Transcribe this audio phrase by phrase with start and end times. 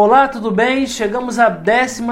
[0.00, 0.86] Olá, tudo bem?
[0.86, 2.04] Chegamos à 12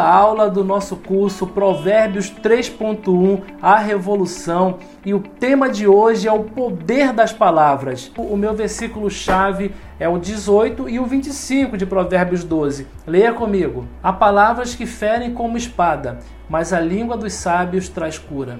[0.00, 6.44] aula do nosso curso Provérbios 3.1 A Revolução e o tema de hoje é o
[6.44, 8.10] poder das palavras.
[8.16, 12.86] O meu versículo chave é o 18 e o 25 de Provérbios 12.
[13.06, 13.86] Leia comigo.
[14.02, 18.58] Há palavras que ferem como espada, mas a língua dos sábios traz cura.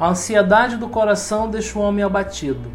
[0.00, 2.70] A ansiedade do coração deixa o homem abatido,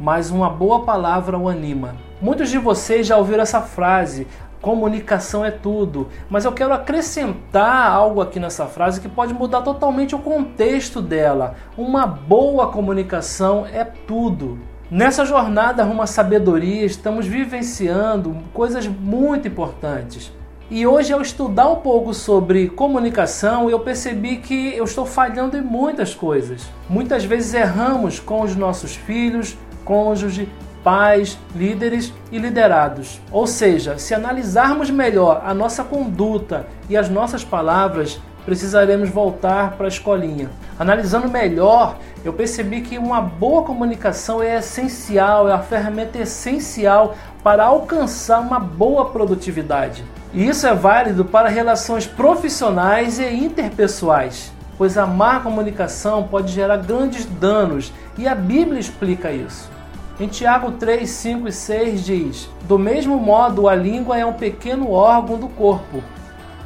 [0.00, 1.94] mas uma boa palavra o anima.
[2.22, 4.26] Muitos de vocês já ouviram essa frase:
[4.64, 6.08] comunicação é tudo.
[6.30, 11.54] Mas eu quero acrescentar algo aqui nessa frase que pode mudar totalmente o contexto dela.
[11.76, 14.58] Uma boa comunicação é tudo.
[14.90, 20.32] Nessa jornada rumo à sabedoria, estamos vivenciando coisas muito importantes.
[20.70, 25.62] E hoje, ao estudar um pouco sobre comunicação, eu percebi que eu estou falhando em
[25.62, 26.70] muitas coisas.
[26.88, 30.48] Muitas vezes erramos com os nossos filhos, cônjuge,
[30.84, 33.20] pais, líderes e liderados.
[33.32, 39.86] Ou seja, se analisarmos melhor a nossa conduta e as nossas palavras, precisaremos voltar para
[39.86, 40.50] a escolinha.
[40.78, 47.64] Analisando melhor, eu percebi que uma boa comunicação é essencial, é a ferramenta essencial para
[47.64, 50.04] alcançar uma boa produtividade.
[50.32, 56.78] E isso é válido para relações profissionais e interpessoais, pois a má comunicação pode gerar
[56.78, 59.73] grandes danos e a Bíblia explica isso.
[60.20, 64.92] Em Tiago 3, 5 e 6 diz: Do mesmo modo, a língua é um pequeno
[64.92, 66.04] órgão do corpo.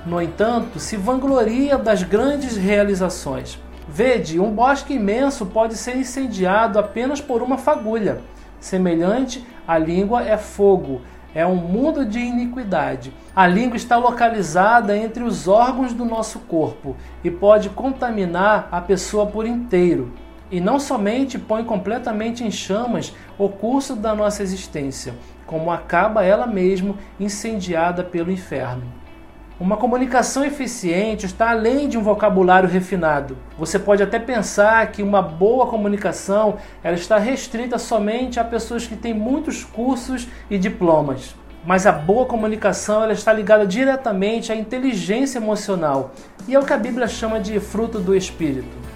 [0.05, 3.59] No entanto, se vangloria das grandes realizações.
[3.89, 8.21] Vede, um bosque imenso pode ser incendiado apenas por uma fagulha.
[8.61, 11.01] Semelhante, a língua é fogo,
[11.35, 13.15] é um mundo de iniquidade.
[13.35, 19.25] A língua está localizada entre os órgãos do nosso corpo e pode contaminar a pessoa
[19.25, 20.13] por inteiro
[20.51, 25.15] e não somente põe completamente em chamas o curso da nossa existência,
[25.47, 28.85] como acaba ela mesma incendiada pelo inferno.
[29.61, 33.37] Uma comunicação eficiente está além de um vocabulário refinado.
[33.59, 38.95] Você pode até pensar que uma boa comunicação ela está restrita somente a pessoas que
[38.95, 41.35] têm muitos cursos e diplomas.
[41.67, 46.13] Mas a boa comunicação ela está ligada diretamente à inteligência emocional
[46.47, 48.88] e é o que a Bíblia chama de fruto do espírito.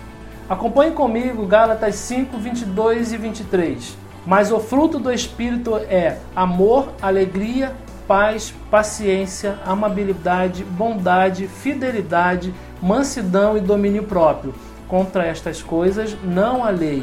[0.52, 3.96] Acompanhe comigo Gálatas 5, 22 e 23.
[4.26, 7.72] Mas o fruto do Espírito é amor, alegria,
[8.06, 12.52] paz, paciência, amabilidade, bondade, fidelidade,
[12.82, 14.54] mansidão e domínio próprio.
[14.86, 17.02] Contra estas coisas não há lei.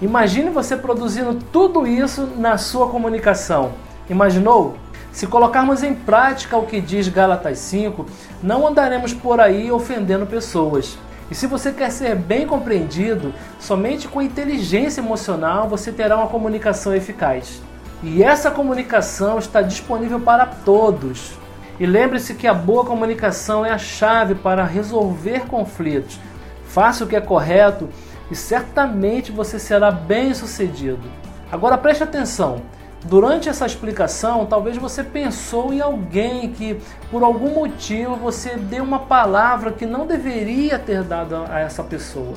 [0.00, 3.72] Imagine você produzindo tudo isso na sua comunicação.
[4.08, 4.76] Imaginou?
[5.10, 8.06] Se colocarmos em prática o que diz Gálatas 5,
[8.40, 10.96] não andaremos por aí ofendendo pessoas.
[11.30, 16.94] E se você quer ser bem compreendido, somente com inteligência emocional você terá uma comunicação
[16.94, 17.62] eficaz.
[18.02, 21.32] E essa comunicação está disponível para todos.
[21.80, 26.20] E lembre-se que a boa comunicação é a chave para resolver conflitos.
[26.66, 27.88] Faça o que é correto
[28.30, 31.02] e certamente você será bem sucedido.
[31.50, 32.62] Agora preste atenção:
[33.04, 39.00] Durante essa explicação, talvez você pensou em alguém que, por algum motivo, você deu uma
[39.00, 42.32] palavra que não deveria ter dado a essa pessoa.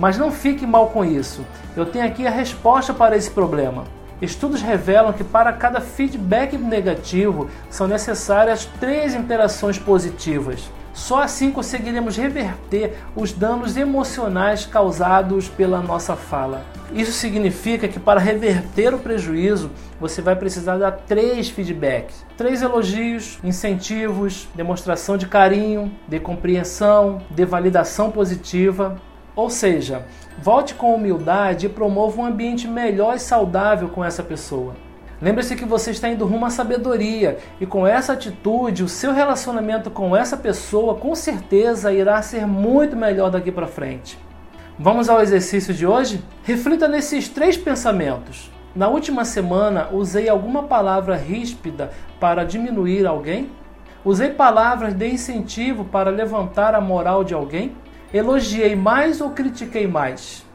[0.00, 1.46] Mas não fique mal com isso.
[1.76, 3.84] Eu tenho aqui a resposta para esse problema.
[4.20, 10.68] Estudos revelam que para cada feedback negativo são necessárias três interações positivas.
[10.92, 16.64] Só assim conseguiremos reverter os danos emocionais causados pela nossa fala.
[16.92, 23.38] Isso significa que para reverter o prejuízo, você vai precisar dar três feedbacks: três elogios,
[23.44, 29.00] incentivos, demonstração de carinho, de compreensão, de validação positiva.
[29.36, 30.04] Ou seja,
[30.42, 34.74] volte com humildade e promova um ambiente melhor e saudável com essa pessoa.
[35.22, 39.90] Lembre-se que você está indo rumo à sabedoria e com essa atitude, o seu relacionamento
[39.90, 44.18] com essa pessoa com certeza irá ser muito melhor daqui para frente.
[44.78, 46.24] Vamos ao exercício de hoje?
[46.42, 48.50] Reflita nesses três pensamentos.
[48.74, 53.50] Na última semana, usei alguma palavra ríspida para diminuir alguém?
[54.02, 57.76] Usei palavras de incentivo para levantar a moral de alguém?
[58.14, 60.46] Elogiei mais ou critiquei mais?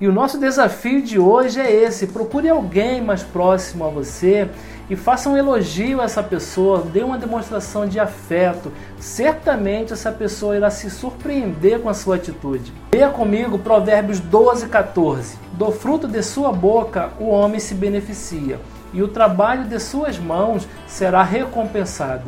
[0.00, 4.48] E o nosso desafio de hoje é esse: procure alguém mais próximo a você
[4.88, 8.72] e faça um elogio a essa pessoa, dê uma demonstração de afeto.
[8.98, 12.72] Certamente essa pessoa irá se surpreender com a sua atitude.
[12.94, 15.36] Leia comigo Provérbios 12, 14.
[15.52, 18.58] Do fruto de sua boca o homem se beneficia,
[18.94, 22.24] e o trabalho de suas mãos será recompensado.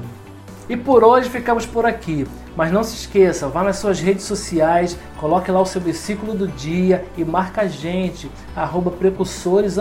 [0.73, 2.27] E por hoje ficamos por aqui.
[2.57, 6.49] Mas não se esqueça, vá nas suas redes sociais, coloque lá o seu versículo do
[6.49, 9.77] dia e marca a gente, arroba precursores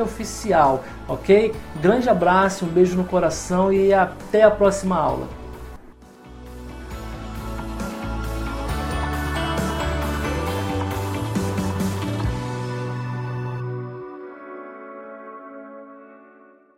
[0.00, 1.52] oficial, ok?
[1.80, 5.41] Grande abraço, um beijo no coração e até a próxima aula.